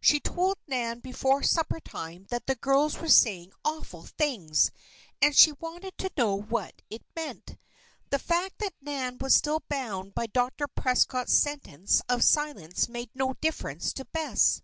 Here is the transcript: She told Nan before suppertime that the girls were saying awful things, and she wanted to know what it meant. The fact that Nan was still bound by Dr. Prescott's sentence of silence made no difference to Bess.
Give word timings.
She 0.00 0.18
told 0.18 0.56
Nan 0.66 0.98
before 0.98 1.44
suppertime 1.44 2.26
that 2.30 2.48
the 2.48 2.56
girls 2.56 2.98
were 2.98 3.08
saying 3.08 3.52
awful 3.64 4.02
things, 4.02 4.72
and 5.22 5.36
she 5.36 5.52
wanted 5.52 5.96
to 5.98 6.10
know 6.16 6.34
what 6.34 6.82
it 6.90 7.02
meant. 7.14 7.56
The 8.10 8.18
fact 8.18 8.58
that 8.58 8.74
Nan 8.80 9.18
was 9.20 9.36
still 9.36 9.62
bound 9.68 10.16
by 10.16 10.26
Dr. 10.26 10.66
Prescott's 10.66 11.34
sentence 11.34 12.02
of 12.08 12.24
silence 12.24 12.88
made 12.88 13.10
no 13.14 13.34
difference 13.34 13.92
to 13.92 14.04
Bess. 14.06 14.62